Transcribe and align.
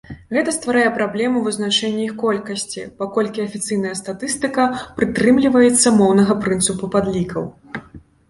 Гэта 0.35 0.51
стварае 0.53 0.85
праблему 0.93 1.41
вызначэння 1.47 2.01
іх 2.05 2.13
колькасці, 2.23 2.85
паколькі 3.01 3.43
афіцыйная 3.47 3.93
статыстыка 4.01 4.65
прытрымліваецца 5.01 5.87
моўнага 5.99 6.33
прынцыпу 6.47 6.85
падлікаў. 6.97 7.43